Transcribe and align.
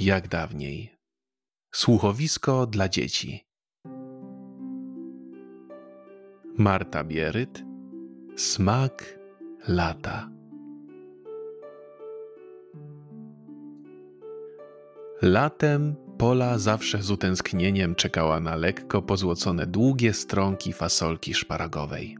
Jak 0.00 0.28
dawniej. 0.28 0.92
Słuchowisko 1.74 2.66
dla 2.66 2.88
dzieci. 2.88 3.44
Marta 6.58 7.04
Bieryt. 7.04 7.64
Smak 8.36 9.18
lata. 9.68 10.30
Latem 15.22 15.96
Pola 16.18 16.58
zawsze 16.58 17.02
z 17.02 17.10
utęsknieniem 17.10 17.94
czekała 17.94 18.40
na 18.40 18.56
lekko 18.56 19.02
pozłocone 19.02 19.66
długie 19.66 20.12
stronki 20.12 20.72
fasolki 20.72 21.34
szparagowej 21.34 22.16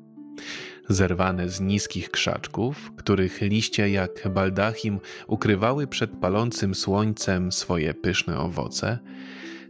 zerwane 0.90 1.48
z 1.48 1.60
niskich 1.60 2.10
krzaczków, 2.10 2.92
których 2.96 3.40
liście 3.40 3.90
jak 3.90 4.28
baldachim 4.28 5.00
ukrywały 5.26 5.86
przed 5.86 6.10
palącym 6.10 6.74
słońcem 6.74 7.52
swoje 7.52 7.94
pyszne 7.94 8.38
owoce, 8.38 8.98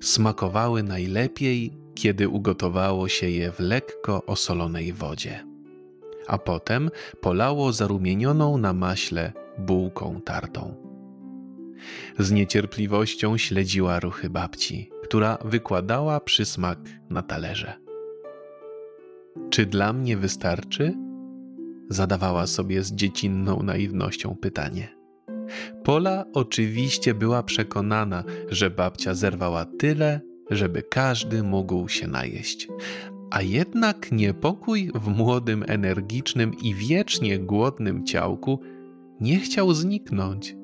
smakowały 0.01 0.83
najlepiej, 0.83 1.73
kiedy 1.95 2.29
ugotowało 2.29 3.09
się 3.09 3.31
je 3.31 3.53
w 3.53 3.61
lekko 3.61 4.27
osolonej 4.27 4.93
wodzie, 4.93 5.45
a 6.27 6.39
potem 6.39 6.91
polało 7.21 7.73
zarumienioną 7.73 8.59
na 8.59 8.73
maśle 8.73 9.33
bułką 9.59 10.21
tartą. 10.21 10.75
Z 12.19 12.31
niecierpliwością 12.31 13.39
śledziła 13.39 14.01
ruchy 14.01 14.31
babci, 14.31 14.91
która 15.03 15.39
wykładała 15.45 16.21
przysmak 16.21 16.79
na 17.11 17.23
talerze. 17.23 17.75
Czy 19.51 19.67
dla 19.67 19.93
mnie 19.93 20.17
wystarczy? 20.17 21.10
Zadawała 21.91 22.47
sobie 22.47 22.83
z 22.83 22.93
dziecinną 22.93 23.63
naiwnością 23.63 24.37
pytanie. 24.41 24.89
Pola 25.85 26.25
oczywiście 26.33 27.15
była 27.15 27.43
przekonana, 27.43 28.25
że 28.49 28.71
babcia 28.71 29.15
zerwała 29.15 29.65
tyle, 29.65 30.21
żeby 30.51 30.83
każdy 30.83 31.43
mógł 31.43 31.89
się 31.89 32.09
najeść. 32.09 32.69
A 33.31 33.43
jednak 33.43 34.13
niepokój 34.13 34.91
w 34.95 35.09
młodym, 35.09 35.65
energicznym 35.69 36.55
i 36.63 36.75
wiecznie 36.75 37.39
głodnym 37.39 38.07
ciałku 38.07 38.61
nie 39.21 39.41
chciał 39.41 39.75
zniknąć. 39.75 40.57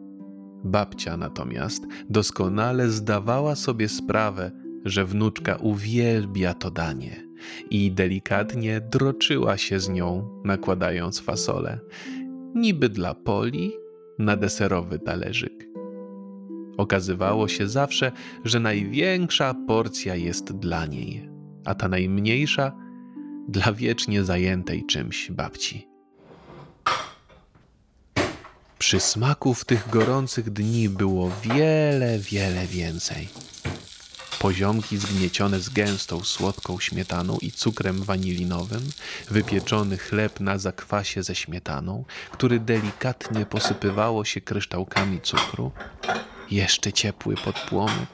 Babcia 0.64 1.16
natomiast 1.16 1.86
doskonale 2.10 2.90
zdawała 2.90 3.54
sobie 3.54 3.88
sprawę, 3.88 4.50
że 4.84 5.04
wnuczka 5.04 5.56
uwielbia 5.56 6.54
to 6.54 6.70
danie 6.70 7.25
i 7.70 7.92
delikatnie 7.92 8.80
droczyła 8.80 9.56
się 9.56 9.80
z 9.80 9.88
nią, 9.88 10.40
nakładając 10.44 11.20
fasolę, 11.20 11.78
niby 12.54 12.88
dla 12.88 13.14
Poli 13.14 13.72
na 14.18 14.36
deserowy 14.36 14.98
talerzyk. 14.98 15.66
Okazywało 16.76 17.48
się 17.48 17.68
zawsze, 17.68 18.12
że 18.44 18.60
największa 18.60 19.54
porcja 19.66 20.14
jest 20.14 20.52
dla 20.52 20.86
niej, 20.86 21.28
a 21.64 21.74
ta 21.74 21.88
najmniejsza 21.88 22.72
dla 23.48 23.72
wiecznie 23.72 24.24
zajętej 24.24 24.86
czymś 24.86 25.30
babci. 25.30 25.88
Przysmaków 28.78 29.64
tych 29.64 29.90
gorących 29.90 30.50
dni 30.50 30.88
było 30.88 31.30
wiele, 31.42 32.18
wiele 32.18 32.66
więcej 32.66 33.28
poziomki 34.38 34.98
zgniecione 34.98 35.60
z 35.60 35.68
gęstą, 35.68 36.24
słodką 36.24 36.80
śmietaną 36.80 37.38
i 37.40 37.52
cukrem 37.52 38.02
wanilinowym, 38.02 38.82
wypieczony 39.30 39.98
chleb 39.98 40.40
na 40.40 40.58
zakwasie 40.58 41.22
ze 41.22 41.34
śmietaną, 41.34 42.04
który 42.30 42.60
delikatnie 42.60 43.46
posypywało 43.46 44.24
się 44.24 44.40
kryształkami 44.40 45.20
cukru, 45.20 45.72
jeszcze 46.50 46.92
ciepły 46.92 47.34
pod 47.36 47.60
płomyk. 47.60 48.08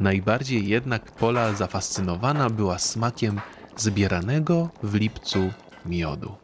Najbardziej 0.00 0.68
jednak 0.68 1.12
Pola 1.12 1.54
zafascynowana 1.54 2.50
była 2.50 2.78
smakiem 2.78 3.40
zbieranego 3.76 4.70
w 4.82 4.94
lipcu 4.94 5.52
miodu. 5.86 6.36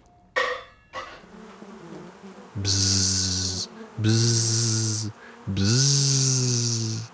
Bzz, 2.57 3.69
bzz, 3.99 5.09
bzz 5.49 7.13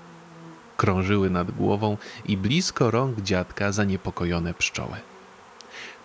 krążyły 0.79 1.31
nad 1.31 1.51
głową 1.51 1.97
i 2.25 2.37
blisko 2.37 2.91
rąk 2.91 3.21
dziadka 3.21 3.73
zaniepokojone 3.73 4.55
pszczoły. 4.55 4.97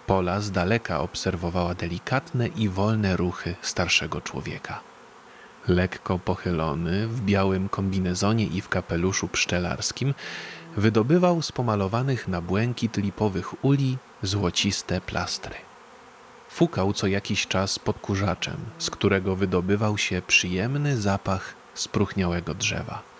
Pola 0.07 0.41
z 0.41 0.51
daleka 0.51 0.99
obserwowała 0.99 1.75
delikatne 1.75 2.47
i 2.47 2.69
wolne 2.69 3.17
ruchy 3.17 3.55
starszego 3.61 4.21
człowieka. 4.21 4.79
Lekko 5.67 6.19
pochylony, 6.19 7.07
w 7.07 7.21
białym 7.21 7.69
kombinezonie 7.69 8.45
i 8.45 8.61
w 8.61 8.69
kapeluszu 8.69 9.27
pszczelarskim, 9.27 10.13
wydobywał 10.77 11.41
z 11.41 11.51
pomalowanych 11.51 12.27
na 12.27 12.41
błękit 12.41 12.97
lipowych 12.97 13.65
uli 13.65 13.97
złociste 14.23 15.01
plastry. 15.01 15.55
Fukał 16.49 16.93
co 16.93 17.07
jakiś 17.07 17.47
czas 17.47 17.79
podkurzaczem, 17.79 18.57
z 18.77 18.89
którego 18.89 19.35
wydobywał 19.35 19.97
się 19.97 20.21
przyjemny 20.27 21.01
zapach 21.01 21.53
spróchniałego 21.73 22.53
drzewa. 22.53 23.12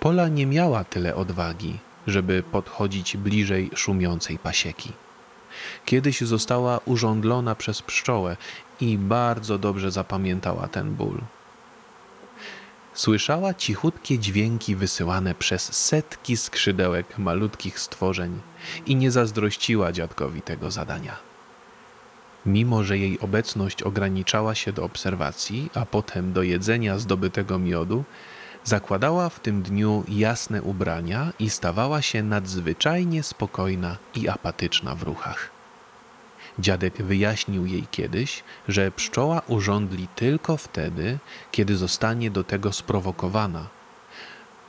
Pola 0.00 0.28
nie 0.28 0.46
miała 0.46 0.84
tyle 0.84 1.14
odwagi, 1.14 1.78
żeby 2.06 2.42
podchodzić 2.42 3.16
bliżej 3.16 3.70
szumiącej 3.74 4.38
pasieki. 4.38 4.92
Kiedyś 5.84 6.20
została 6.20 6.80
urządlona 6.84 7.54
przez 7.54 7.82
pszczołę 7.82 8.36
i 8.80 8.98
bardzo 8.98 9.58
dobrze 9.58 9.90
zapamiętała 9.90 10.68
ten 10.68 10.94
ból. 10.94 11.20
Słyszała 12.94 13.54
cichutkie 13.54 14.18
dźwięki 14.18 14.76
wysyłane 14.76 15.34
przez 15.34 15.72
setki 15.72 16.36
skrzydełek 16.36 17.18
malutkich 17.18 17.80
stworzeń 17.80 18.40
i 18.86 18.96
nie 18.96 19.10
zazdrościła 19.10 19.92
dziadkowi 19.92 20.42
tego 20.42 20.70
zadania. 20.70 21.16
Mimo, 22.46 22.84
że 22.84 22.98
jej 22.98 23.20
obecność 23.20 23.82
ograniczała 23.82 24.54
się 24.54 24.72
do 24.72 24.84
obserwacji, 24.84 25.70
a 25.74 25.86
potem 25.86 26.32
do 26.32 26.42
jedzenia 26.42 26.98
zdobytego 26.98 27.58
miodu, 27.58 28.04
Zakładała 28.64 29.28
w 29.28 29.40
tym 29.40 29.62
dniu 29.62 30.04
jasne 30.08 30.62
ubrania 30.62 31.32
i 31.38 31.50
stawała 31.50 32.02
się 32.02 32.22
nadzwyczajnie 32.22 33.22
spokojna 33.22 33.96
i 34.14 34.28
apatyczna 34.28 34.94
w 34.94 35.02
ruchach. 35.02 35.50
Dziadek 36.58 37.02
wyjaśnił 37.02 37.66
jej 37.66 37.86
kiedyś, 37.90 38.44
że 38.68 38.92
pszczoła 38.92 39.42
urządli 39.46 40.08
tylko 40.08 40.56
wtedy, 40.56 41.18
kiedy 41.50 41.76
zostanie 41.76 42.30
do 42.30 42.44
tego 42.44 42.72
sprowokowana, 42.72 43.68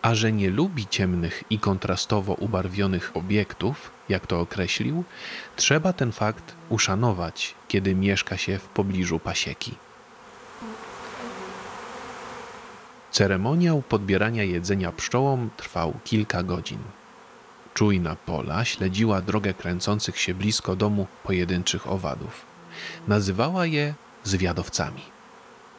a 0.01 0.15
że 0.15 0.31
nie 0.31 0.49
lubi 0.49 0.87
ciemnych 0.87 1.43
i 1.49 1.59
kontrastowo 1.59 2.33
ubarwionych 2.33 3.11
obiektów, 3.17 3.91
jak 4.09 4.27
to 4.27 4.39
określił, 4.39 5.03
trzeba 5.55 5.93
ten 5.93 6.11
fakt 6.11 6.55
uszanować, 6.69 7.55
kiedy 7.67 7.95
mieszka 7.95 8.37
się 8.37 8.57
w 8.57 8.67
pobliżu 8.67 9.19
pasieki. 9.19 9.75
Ceremoniał 13.11 13.81
podbierania 13.81 14.43
jedzenia 14.43 14.91
pszczołom 14.91 15.49
trwał 15.57 15.93
kilka 16.03 16.43
godzin. 16.43 16.79
Czujna 17.73 18.15
Pola 18.15 18.65
śledziła 18.65 19.21
drogę 19.21 19.53
kręcących 19.53 20.19
się 20.19 20.33
blisko 20.33 20.75
domu 20.75 21.07
pojedynczych 21.23 21.91
owadów. 21.91 22.45
Nazywała 23.07 23.65
je 23.65 23.93
zwiadowcami. 24.23 25.01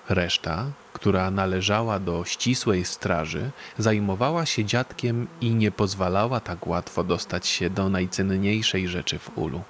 Reszta, 0.09 0.67
która 0.93 1.31
należała 1.31 1.99
do 1.99 2.25
ścisłej 2.25 2.85
straży, 2.85 3.51
zajmowała 3.79 4.47
się 4.47 4.65
dziadkiem 4.65 5.27
i 5.41 5.51
nie 5.55 5.71
pozwalała 5.71 6.41
tak 6.41 6.67
łatwo 6.67 7.05
dostać 7.05 7.47
się 7.47 7.71
do 7.71 7.89
najcenniejszej 7.89 8.89
rzeczy 8.89 9.19
w 9.19 9.39
ulu. 9.39 9.63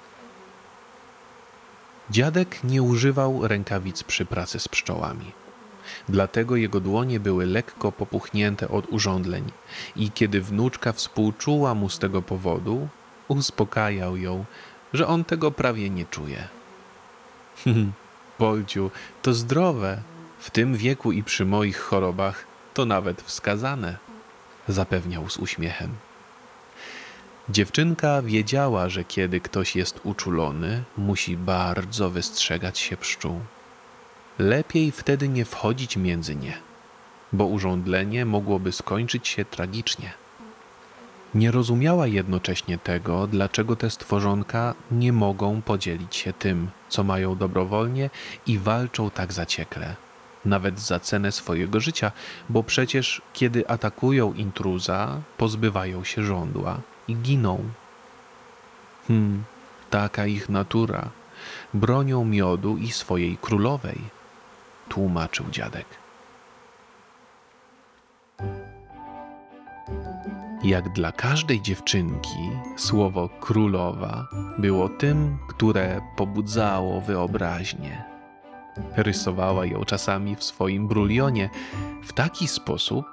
Dziadek 2.11 2.63
nie 2.63 2.81
używał 2.83 3.47
rękawic 3.47 4.03
przy 4.03 4.25
pracy 4.25 4.59
z 4.59 4.67
pszczołami. 4.67 5.42
Dlatego 6.09 6.55
jego 6.55 6.79
dłonie 6.79 7.19
były 7.19 7.45
lekko 7.45 7.91
popuchnięte 7.91 8.69
od 8.69 8.85
urządleń 8.91 9.51
i 9.95 10.11
kiedy 10.11 10.41
wnuczka 10.41 10.93
współczuła 10.93 11.73
mu 11.75 11.89
z 11.89 11.99
tego 11.99 12.21
powodu, 12.21 12.87
uspokajał 13.27 14.17
ją, 14.17 14.45
że 14.93 15.07
on 15.07 15.23
tego 15.23 15.51
prawie 15.51 15.89
nie 15.89 16.05
czuje. 16.05 16.47
Polciu, 18.37 18.91
to 19.21 19.33
zdrowe. 19.33 20.01
W 20.39 20.49
tym 20.51 20.77
wieku 20.77 21.11
i 21.11 21.23
przy 21.23 21.45
moich 21.45 21.79
chorobach 21.79 22.45
to 22.73 22.85
nawet 22.85 23.21
wskazane, 23.21 23.97
zapewniał 24.67 25.29
z 25.29 25.37
uśmiechem. 25.37 25.95
Dziewczynka 27.49 28.21
wiedziała, 28.21 28.89
że 28.89 29.03
kiedy 29.03 29.41
ktoś 29.41 29.75
jest 29.75 29.99
uczulony, 30.03 30.83
musi 30.97 31.37
bardzo 31.37 32.09
wystrzegać 32.09 32.79
się 32.79 32.97
pszczół. 32.97 33.39
Lepiej 34.39 34.91
wtedy 34.91 35.29
nie 35.29 35.45
wchodzić 35.45 35.97
między 35.97 36.35
nie, 36.35 36.57
bo 37.33 37.45
urządlenie 37.45 38.25
mogłoby 38.25 38.71
skończyć 38.71 39.27
się 39.27 39.45
tragicznie. 39.45 40.13
Nie 41.35 41.51
rozumiała 41.51 42.07
jednocześnie 42.07 42.77
tego, 42.77 43.27
dlaczego 43.27 43.75
te 43.75 43.89
stworzonka 43.89 44.75
nie 44.91 45.13
mogą 45.13 45.61
podzielić 45.61 46.15
się 46.15 46.33
tym, 46.33 46.69
co 46.89 47.03
mają 47.03 47.35
dobrowolnie 47.35 48.09
i 48.47 48.59
walczą 48.59 49.09
tak 49.09 49.33
zaciekle. 49.33 49.95
nawet 50.45 50.79
za 50.79 50.99
cenę 50.99 51.31
swojego 51.31 51.79
życia, 51.79 52.11
bo 52.49 52.63
przecież 52.63 53.21
kiedy 53.33 53.67
atakują 53.67 54.33
intruza, 54.33 55.21
pozbywają 55.37 56.03
się 56.03 56.23
żądła 56.23 56.77
i 57.07 57.15
giną. 57.15 57.63
Hmm, 59.07 59.43
taka 59.89 60.25
ich 60.25 60.49
natura. 60.49 61.09
Bronią 61.73 62.25
miodu 62.25 62.77
i 62.77 62.91
swojej 62.91 63.37
królowej, 63.37 64.01
tłumaczył 64.89 65.45
dziadek. 65.51 65.85
Jak 70.63 70.89
dla 70.89 71.11
każdej 71.11 71.61
dziewczynki, 71.61 72.51
słowo 72.77 73.29
królowa 73.29 74.27
było 74.57 74.89
tym, 74.89 75.37
które 75.49 76.01
pobudzało 76.15 77.01
wyobraźnię. 77.01 78.03
Rysowała 78.95 79.65
ją 79.65 79.85
czasami 79.85 80.35
w 80.35 80.43
swoim 80.43 80.87
brulionie 80.87 81.49
w 82.03 82.13
taki 82.13 82.47
sposób, 82.47 83.05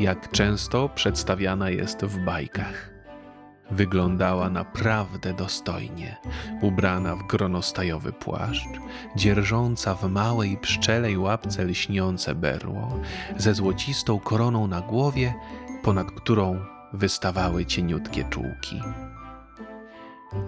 jak 0.00 0.30
często 0.30 0.88
przedstawiana 0.88 1.70
jest 1.70 2.04
w 2.04 2.24
bajkach. 2.24 2.99
Wyglądała 3.70 4.50
naprawdę 4.50 5.34
dostojnie, 5.34 6.16
ubrana 6.60 7.16
w 7.16 7.26
gronostajowy 7.26 8.12
płaszcz, 8.12 8.68
dzierżąca 9.16 9.94
w 9.94 10.10
małej 10.10 10.56
pszczelej 10.56 11.18
łapce 11.18 11.64
lśniące 11.64 12.34
berło, 12.34 13.00
ze 13.36 13.54
złocistą 13.54 14.20
koroną 14.20 14.66
na 14.66 14.80
głowie, 14.80 15.34
ponad 15.82 16.10
którą 16.10 16.60
wystawały 16.92 17.66
cieniutkie 17.66 18.24
czułki. 18.24 18.82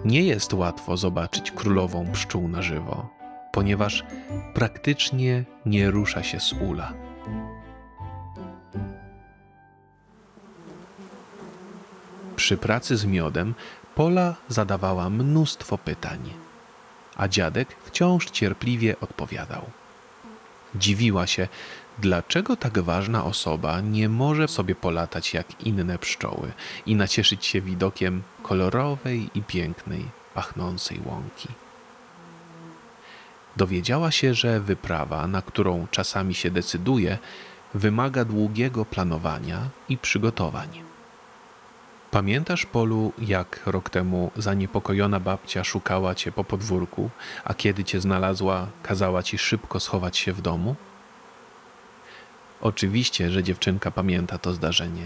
Nie 0.05 0.21
jest 0.21 0.53
łatwo 0.53 0.97
zobaczyć 0.97 1.51
królową 1.51 2.11
pszczół 2.11 2.47
na 2.47 2.61
żywo, 2.61 3.09
ponieważ 3.51 4.03
praktycznie 4.53 5.43
nie 5.65 5.91
rusza 5.91 6.23
się 6.23 6.39
z 6.39 6.53
ula. 6.53 7.12
Przy 12.43 12.57
pracy 12.57 12.97
z 12.97 13.05
miodem 13.05 13.53
Pola 13.95 14.35
zadawała 14.49 15.09
mnóstwo 15.09 15.77
pytań, 15.77 16.33
a 17.15 17.27
dziadek 17.27 17.75
wciąż 17.85 18.29
cierpliwie 18.31 18.99
odpowiadał. 18.99 19.61
Dziwiła 20.75 21.27
się, 21.27 21.47
dlaczego 21.99 22.55
tak 22.55 22.79
ważna 22.79 23.25
osoba 23.25 23.81
nie 23.81 24.09
może 24.09 24.47
sobie 24.47 24.75
polatać 24.75 25.33
jak 25.33 25.61
inne 25.65 25.97
pszczoły 25.97 26.51
i 26.85 26.95
nacieszyć 26.95 27.45
się 27.45 27.61
widokiem 27.61 28.23
kolorowej 28.41 29.29
i 29.35 29.41
pięknej, 29.41 30.05
pachnącej 30.33 30.99
łąki. 31.05 31.47
Dowiedziała 33.55 34.11
się, 34.11 34.33
że 34.33 34.59
wyprawa, 34.59 35.27
na 35.27 35.41
którą 35.41 35.87
czasami 35.91 36.33
się 36.33 36.51
decyduje, 36.51 37.17
wymaga 37.73 38.25
długiego 38.25 38.85
planowania 38.85 39.59
i 39.89 39.97
przygotowań. 39.97 40.92
Pamiętasz, 42.13 42.65
Polu, 42.65 43.13
jak 43.17 43.59
rok 43.65 43.89
temu 43.89 44.31
zaniepokojona 44.35 45.19
babcia 45.19 45.63
szukała 45.63 46.15
cię 46.15 46.31
po 46.31 46.43
podwórku, 46.43 47.09
a 47.43 47.53
kiedy 47.53 47.83
cię 47.83 48.01
znalazła, 48.01 48.67
kazała 48.83 49.23
ci 49.23 49.37
szybko 49.37 49.79
schować 49.79 50.17
się 50.17 50.33
w 50.33 50.41
domu? 50.41 50.75
Oczywiście, 52.61 53.29
że 53.31 53.43
dziewczynka 53.43 53.91
pamięta 53.91 54.37
to 54.37 54.53
zdarzenie, 54.53 55.05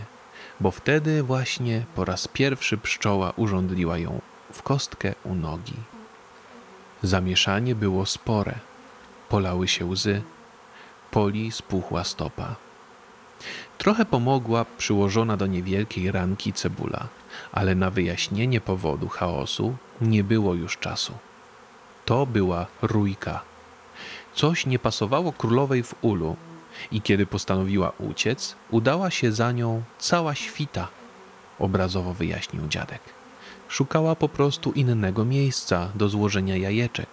bo 0.59 0.71
wtedy 0.71 1.23
właśnie 1.23 1.85
po 1.95 2.05
raz 2.05 2.27
pierwszy 2.27 2.77
pszczoła 2.77 3.33
urządliła 3.35 3.97
ją 3.97 4.21
w 4.53 4.61
kostkę 4.61 5.13
u 5.23 5.35
nogi. 5.35 5.75
Zamieszanie 7.03 7.75
było 7.75 8.05
spore. 8.05 8.55
Polały 9.29 9.67
się 9.67 9.85
łzy. 9.85 10.21
Poli 11.11 11.51
spuchła 11.51 12.03
stopa. 12.03 12.66
Trochę 13.77 14.05
pomogła 14.05 14.65
przyłożona 14.77 15.37
do 15.37 15.47
niewielkiej 15.47 16.11
ranki 16.11 16.53
cebula, 16.53 17.07
ale 17.51 17.75
na 17.75 17.89
wyjaśnienie 17.89 18.61
powodu 18.61 19.07
chaosu 19.07 19.75
nie 20.01 20.23
było 20.23 20.53
już 20.53 20.77
czasu. 20.77 21.13
To 22.05 22.25
była 22.25 22.65
rójka. 22.81 23.41
Coś 24.33 24.65
nie 24.65 24.79
pasowało 24.79 25.33
królowej 25.33 25.83
w 25.83 25.95
ulu 26.01 26.35
i 26.91 27.01
kiedy 27.01 27.25
postanowiła 27.25 27.91
uciec, 27.99 28.55
udała 28.71 29.11
się 29.11 29.31
za 29.31 29.51
nią 29.51 29.83
cała 29.99 30.35
świta, 30.35 30.87
obrazowo 31.59 32.13
wyjaśnił 32.13 32.67
dziadek. 32.67 33.01
Szukała 33.67 34.15
po 34.15 34.29
prostu 34.29 34.71
innego 34.71 35.25
miejsca 35.25 35.91
do 35.95 36.09
złożenia 36.09 36.57
jajeczek. 36.57 37.09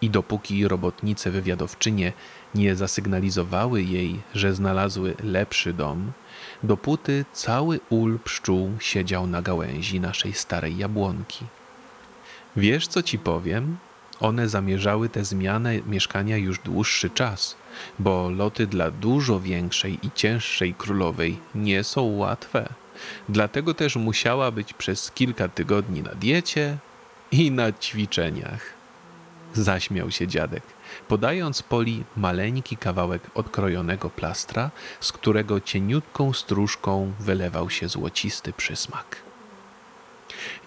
I 0.00 0.10
dopóki 0.10 0.68
robotnice 0.68 1.30
wywiadowczynie 1.30 2.12
nie 2.54 2.76
zasygnalizowały 2.76 3.82
jej, 3.82 4.20
że 4.34 4.54
znalazły 4.54 5.14
lepszy 5.22 5.72
dom, 5.72 6.12
dopóty 6.62 7.24
cały 7.32 7.80
ul 7.90 8.18
pszczół 8.24 8.70
siedział 8.80 9.26
na 9.26 9.42
gałęzi 9.42 10.00
naszej 10.00 10.32
starej 10.32 10.76
jabłonki. 10.76 11.44
Wiesz, 12.56 12.88
co 12.88 13.02
ci 13.02 13.18
powiem? 13.18 13.76
One 14.20 14.48
zamierzały 14.48 15.08
tę 15.08 15.24
zmianę 15.24 15.80
mieszkania 15.86 16.36
już 16.36 16.58
dłuższy 16.58 17.10
czas, 17.10 17.56
bo 17.98 18.30
loty 18.30 18.66
dla 18.66 18.90
dużo 18.90 19.40
większej 19.40 19.98
i 20.06 20.10
cięższej 20.14 20.74
królowej 20.74 21.38
nie 21.54 21.84
są 21.84 22.16
łatwe. 22.16 22.68
Dlatego 23.28 23.74
też 23.74 23.96
musiała 23.96 24.50
być 24.50 24.72
przez 24.72 25.10
kilka 25.10 25.48
tygodni 25.48 26.02
na 26.02 26.14
diecie 26.14 26.78
i 27.32 27.50
na 27.50 27.72
ćwiczeniach. 27.72 28.60
Zaśmiał 29.54 30.10
się 30.10 30.26
dziadek, 30.26 30.62
podając 31.08 31.62
Poli 31.62 32.04
maleńki 32.16 32.76
kawałek 32.76 33.22
odkrojonego 33.34 34.10
plastra, 34.10 34.70
z 35.00 35.12
którego 35.12 35.60
cieniutką 35.60 36.32
stróżką 36.32 37.12
wylewał 37.20 37.70
się 37.70 37.88
złocisty 37.88 38.52
przysmak. 38.52 39.22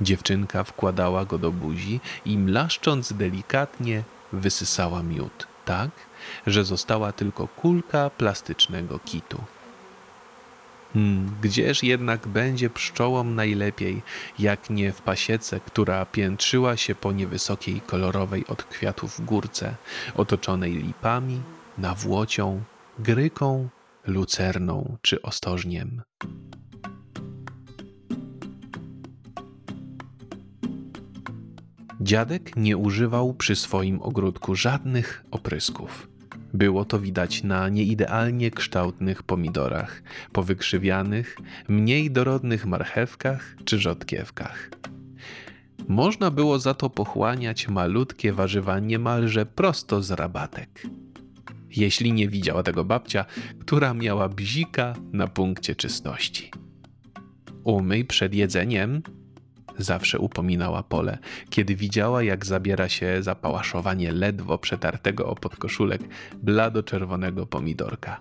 Dziewczynka 0.01 0.63
wkładała 0.63 1.25
go 1.25 1.37
do 1.37 1.51
buzi 1.51 1.99
i 2.25 2.37
mlaszcząc 2.37 3.13
delikatnie 3.13 4.03
wysysała 4.33 5.03
miód, 5.03 5.47
tak, 5.65 5.89
że 6.47 6.65
została 6.65 7.11
tylko 7.11 7.47
kulka 7.47 8.09
plastycznego 8.09 8.99
kitu. 8.99 9.43
Hmm, 10.93 11.35
gdzież 11.41 11.83
jednak 11.83 12.27
będzie 12.27 12.69
pszczołom 12.69 13.35
najlepiej, 13.35 14.01
jak 14.39 14.69
nie 14.69 14.91
w 14.91 15.01
pasiece, 15.01 15.59
która 15.59 16.05
piętrzyła 16.05 16.77
się 16.77 16.95
po 16.95 17.11
niewysokiej, 17.11 17.81
kolorowej 17.81 18.47
od 18.47 18.63
kwiatów 18.63 19.25
górce, 19.25 19.75
otoczonej 20.15 20.73
lipami, 20.73 21.41
nawłocią, 21.77 22.63
gryką, 22.99 23.69
lucerną 24.07 24.97
czy 25.01 25.21
ostożniem. 25.21 26.01
Dziadek 32.01 32.55
nie 32.55 32.77
używał 32.77 33.33
przy 33.33 33.55
swoim 33.55 34.01
ogródku 34.01 34.55
żadnych 34.55 35.23
oprysków. 35.31 36.10
Było 36.61 36.85
to 36.85 36.99
widać 36.99 37.43
na 37.43 37.69
nieidealnie 37.69 38.51
kształtnych 38.51 39.23
pomidorach, 39.23 40.03
powykrzywianych, 40.31 41.37
mniej 41.67 42.11
dorodnych 42.11 42.65
marchewkach 42.65 43.55
czy 43.65 43.79
rzodkiewkach. 43.79 44.69
Można 45.87 46.31
było 46.31 46.59
za 46.59 46.73
to 46.73 46.89
pochłaniać 46.89 47.67
malutkie 47.67 48.33
warzywa 48.33 48.79
niemalże 48.79 49.45
prosto 49.45 50.01
z 50.01 50.11
rabatek. 50.11 50.83
Jeśli 51.69 52.13
nie 52.13 52.27
widziała 52.27 52.63
tego 52.63 52.83
babcia, 52.83 53.25
która 53.59 53.93
miała 53.93 54.29
bzika 54.29 54.93
na 55.13 55.27
punkcie 55.27 55.75
czystości. 55.75 56.51
Umyj 57.63 58.05
przed 58.05 58.33
jedzeniem, 58.33 59.01
zawsze 59.81 60.19
upominała 60.19 60.83
Pole, 60.83 61.17
kiedy 61.49 61.75
widziała, 61.75 62.23
jak 62.23 62.45
zabiera 62.45 62.89
się 62.89 63.23
za 63.23 63.35
pałaszowanie 63.35 64.11
ledwo 64.11 64.57
przetartego 64.57 65.27
o 65.27 65.35
podkoszulek 65.35 66.01
blado-czerwonego 66.43 67.45
pomidorka. 67.45 68.19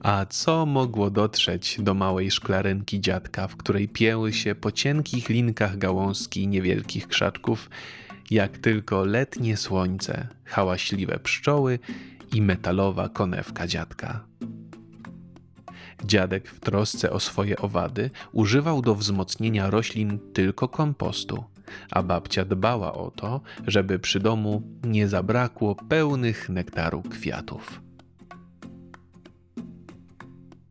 A 0.00 0.26
co 0.26 0.66
mogło 0.66 1.10
dotrzeć 1.10 1.76
do 1.80 1.94
małej 1.94 2.30
szklarynki 2.30 3.00
dziadka, 3.00 3.48
w 3.48 3.56
której 3.56 3.88
pieły 3.88 4.32
się 4.32 4.54
po 4.54 4.72
cienkich 4.72 5.28
linkach 5.28 5.78
gałązki 5.78 6.48
niewielkich 6.48 7.08
krzaczków, 7.08 7.70
jak 8.30 8.58
tylko 8.58 9.04
letnie 9.04 9.56
słońce, 9.56 10.28
hałaśliwe 10.44 11.18
pszczoły 11.18 11.78
i 12.32 12.42
metalowa 12.42 13.08
konewka 13.08 13.66
dziadka. 13.66 14.24
Dziadek 16.04 16.48
w 16.48 16.60
trosce 16.60 17.10
o 17.10 17.20
swoje 17.20 17.58
owady 17.58 18.10
używał 18.32 18.82
do 18.82 18.94
wzmocnienia 18.94 19.70
roślin 19.70 20.18
tylko 20.32 20.68
kompostu, 20.68 21.44
a 21.90 22.02
babcia 22.02 22.44
dbała 22.44 22.94
o 22.94 23.10
to, 23.10 23.40
żeby 23.66 23.98
przy 23.98 24.20
domu 24.20 24.62
nie 24.84 25.08
zabrakło 25.08 25.74
pełnych 25.74 26.48
nektaru 26.48 27.02
kwiatów. 27.02 27.80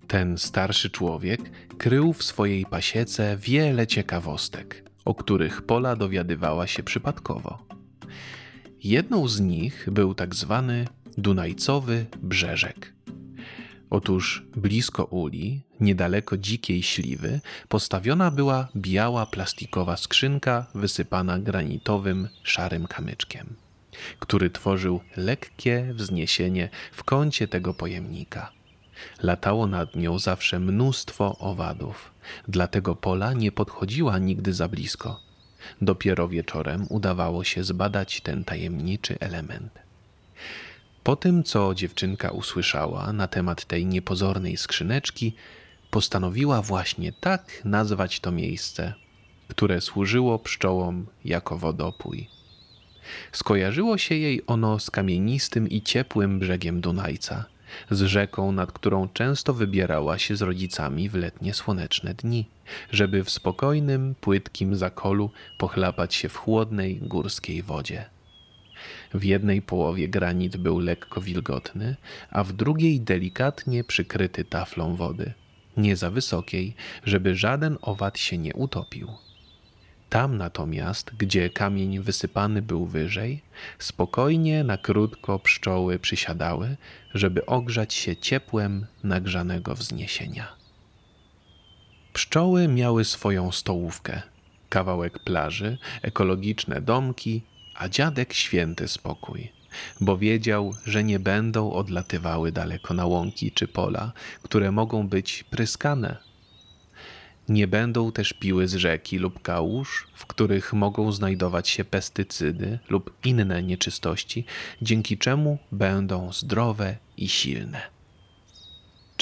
Ten 0.07 0.37
starszy 0.37 0.89
człowiek 0.89 1.41
krył 1.77 2.13
w 2.13 2.23
swojej 2.23 2.65
pasiece 2.65 3.37
wiele 3.37 3.87
ciekawostek, 3.87 4.89
o 5.05 5.15
których 5.15 5.61
Pola 5.61 5.95
dowiadywała 5.95 6.67
się 6.67 6.83
przypadkowo. 6.83 7.65
Jedną 8.83 9.27
z 9.27 9.39
nich 9.39 9.87
był 9.91 10.13
tak 10.13 10.35
zwany 10.35 10.85
Dunajcowy 11.17 12.05
Brzeżek. 12.21 12.93
Otóż 13.93 14.43
blisko 14.55 15.03
uli, 15.03 15.61
niedaleko 15.79 16.37
dzikiej 16.37 16.83
śliwy, 16.83 17.39
postawiona 17.69 18.31
była 18.31 18.67
biała 18.75 19.25
plastikowa 19.25 19.97
skrzynka 19.97 20.65
wysypana 20.75 21.39
granitowym, 21.39 22.29
szarym 22.43 22.87
kamyczkiem, 22.87 23.55
który 24.19 24.49
tworzył 24.49 24.99
lekkie 25.17 25.93
wzniesienie 25.93 26.69
w 26.91 27.03
kącie 27.03 27.47
tego 27.47 27.73
pojemnika. 27.73 28.51
Latało 29.23 29.67
nad 29.67 29.95
nią 29.95 30.19
zawsze 30.19 30.59
mnóstwo 30.59 31.37
owadów, 31.37 32.11
dlatego 32.47 32.95
pola 32.95 33.33
nie 33.33 33.51
podchodziła 33.51 34.17
nigdy 34.17 34.53
za 34.53 34.67
blisko. 34.67 35.19
Dopiero 35.81 36.27
wieczorem 36.27 36.85
udawało 36.89 37.43
się 37.43 37.63
zbadać 37.63 38.21
ten 38.21 38.43
tajemniczy 38.43 39.19
element. 39.19 39.83
Po 41.03 41.15
tym, 41.15 41.43
co 41.43 41.73
dziewczynka 41.73 42.31
usłyszała 42.31 43.13
na 43.13 43.27
temat 43.27 43.65
tej 43.65 43.85
niepozornej 43.85 44.57
skrzyneczki, 44.57 45.33
postanowiła 45.91 46.61
właśnie 46.61 47.13
tak 47.13 47.61
nazwać 47.65 48.19
to 48.19 48.31
miejsce, 48.31 48.93
które 49.47 49.81
służyło 49.81 50.39
pszczołom 50.39 51.05
jako 51.25 51.57
wodopój. 51.57 52.27
Skojarzyło 53.31 53.97
się 53.97 54.15
jej 54.15 54.41
ono 54.47 54.79
z 54.79 54.91
kamienistym 54.91 55.69
i 55.69 55.81
ciepłym 55.81 56.39
brzegiem 56.39 56.81
Dunajca, 56.81 57.45
z 57.91 58.01
rzeką, 58.01 58.51
nad 58.51 58.71
którą 58.71 59.07
często 59.09 59.53
wybierała 59.53 60.17
się 60.17 60.35
z 60.35 60.41
rodzicami 60.41 61.09
w 61.09 61.15
letnie 61.15 61.53
słoneczne 61.53 62.13
dni, 62.13 62.45
żeby 62.91 63.23
w 63.23 63.29
spokojnym, 63.29 64.15
płytkim 64.21 64.75
zakolu 64.75 65.31
pochlapać 65.57 66.15
się 66.15 66.29
w 66.29 66.37
chłodnej 66.37 66.97
górskiej 66.97 67.63
wodzie. 67.63 68.12
W 69.13 69.23
jednej 69.23 69.61
połowie 69.61 70.09
granit 70.09 70.57
był 70.57 70.79
lekko 70.79 71.21
wilgotny, 71.21 71.95
a 72.29 72.43
w 72.43 72.53
drugiej 72.53 73.01
delikatnie 73.01 73.83
przykryty 73.83 74.45
taflą 74.45 74.95
wody, 74.95 75.33
nie 75.77 75.95
za 75.95 76.11
wysokiej, 76.11 76.75
żeby 77.05 77.35
żaden 77.35 77.77
owad 77.81 78.19
się 78.19 78.37
nie 78.37 78.53
utopił. 78.53 79.07
Tam 80.09 80.37
natomiast, 80.37 81.11
gdzie 81.17 81.49
kamień 81.49 81.99
wysypany 81.99 82.61
był 82.61 82.85
wyżej, 82.85 83.41
spokojnie 83.79 84.63
na 84.63 84.77
krótko 84.77 85.39
pszczoły 85.39 85.99
przysiadały, 85.99 86.77
żeby 87.13 87.45
ogrzać 87.45 87.93
się 87.93 88.15
ciepłem 88.15 88.85
nagrzanego 89.03 89.75
wzniesienia. 89.75 90.47
Pszczoły 92.13 92.67
miały 92.67 93.05
swoją 93.05 93.51
stołówkę, 93.51 94.21
kawałek 94.69 95.19
plaży, 95.19 95.77
ekologiczne 96.01 96.81
domki, 96.81 97.41
a 97.75 97.89
dziadek 97.89 98.33
święty 98.33 98.87
spokój, 98.87 99.51
bo 100.01 100.17
wiedział, 100.17 100.73
że 100.85 101.03
nie 101.03 101.19
będą 101.19 101.71
odlatywały 101.71 102.51
daleko 102.51 102.93
na 102.93 103.05
łąki 103.05 103.51
czy 103.51 103.67
pola, 103.67 104.11
które 104.41 104.71
mogą 104.71 105.07
być 105.07 105.43
pryskane. 105.43 106.17
Nie 107.49 107.67
będą 107.67 108.11
też 108.11 108.33
piły 108.33 108.67
z 108.67 108.73
rzeki 108.73 109.17
lub 109.17 109.41
kałuż, 109.41 110.07
w 110.15 110.25
których 110.25 110.73
mogą 110.73 111.11
znajdować 111.11 111.69
się 111.69 111.85
pestycydy 111.85 112.79
lub 112.89 113.17
inne 113.25 113.63
nieczystości, 113.63 114.45
dzięki 114.81 115.17
czemu 115.17 115.57
będą 115.71 116.33
zdrowe 116.33 116.97
i 117.17 117.29
silne. 117.29 117.92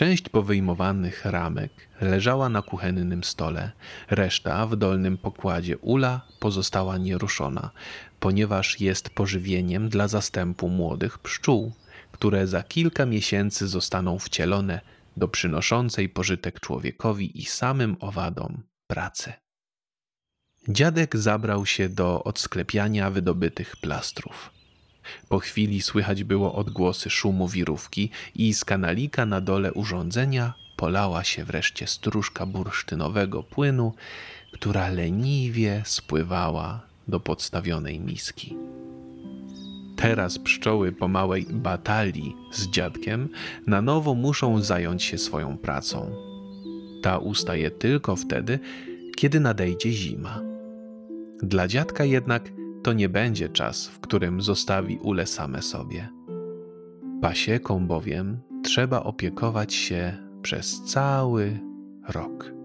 Część 0.01 0.29
powyjmowanych 0.29 1.25
ramek 1.25 1.71
leżała 2.01 2.49
na 2.49 2.61
kuchennym 2.61 3.23
stole, 3.23 3.71
reszta 4.09 4.67
w 4.67 4.75
dolnym 4.75 5.17
pokładzie 5.17 5.77
ula 5.77 6.27
pozostała 6.39 6.97
nieruszona, 6.97 7.71
ponieważ 8.19 8.81
jest 8.81 9.09
pożywieniem 9.09 9.89
dla 9.89 10.07
zastępu 10.07 10.69
młodych 10.69 11.19
pszczół, 11.19 11.73
które 12.11 12.47
za 12.47 12.63
kilka 12.63 13.05
miesięcy 13.05 13.67
zostaną 13.67 14.19
wcielone 14.19 14.81
do 15.17 15.27
przynoszącej 15.27 16.09
pożytek 16.09 16.59
człowiekowi 16.59 17.39
i 17.41 17.45
samym 17.45 17.97
owadom 17.99 18.63
pracy. 18.87 19.33
Dziadek 20.69 21.17
zabrał 21.17 21.65
się 21.65 21.89
do 21.89 22.23
odsklepiania 22.23 23.11
wydobytych 23.11 23.75
plastrów. 23.77 24.60
Po 25.29 25.39
chwili 25.39 25.81
słychać 25.81 26.23
było 26.23 26.55
odgłosy 26.55 27.09
szumu 27.09 27.47
wirówki 27.47 28.09
i 28.35 28.53
z 28.53 28.65
kanalika 28.65 29.25
na 29.25 29.41
dole 29.41 29.73
urządzenia 29.73 30.53
polała 30.75 31.23
się 31.23 31.45
wreszcie 31.45 31.87
stróżka 31.87 32.45
bursztynowego 32.45 33.43
płynu, 33.43 33.93
która 34.51 34.89
leniwie 34.89 35.81
spływała 35.85 36.81
do 37.07 37.19
podstawionej 37.19 37.99
miski. 37.99 38.55
Teraz 39.95 40.39
pszczoły 40.39 40.91
po 40.91 41.07
małej 41.07 41.45
batalii 41.49 42.35
z 42.51 42.67
dziadkiem 42.67 43.29
na 43.67 43.81
nowo 43.81 44.15
muszą 44.15 44.61
zająć 44.61 45.03
się 45.03 45.17
swoją 45.17 45.57
pracą. 45.57 46.15
Ta 47.01 47.17
ustaje 47.17 47.71
tylko 47.71 48.15
wtedy, 48.15 48.59
kiedy 49.15 49.39
nadejdzie 49.39 49.91
zima. 49.91 50.41
Dla 51.43 51.67
dziadka 51.67 52.03
jednak 52.03 52.60
to 52.83 52.93
nie 52.93 53.09
będzie 53.09 53.49
czas, 53.49 53.87
w 53.87 53.99
którym 53.99 54.41
zostawi 54.41 54.97
ule 54.97 55.25
same 55.25 55.61
sobie. 55.61 56.09
Pasieką 57.21 57.87
bowiem 57.87 58.39
trzeba 58.63 59.03
opiekować 59.03 59.73
się 59.73 60.17
przez 60.41 60.81
cały 60.83 61.59
rok. 62.07 62.60